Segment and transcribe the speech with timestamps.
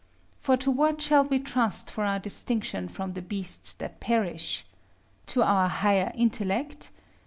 [0.39, 4.65] For to what shall we trust for our distinction from the beasts that perish?
[5.27, 6.89] To our higher intellect?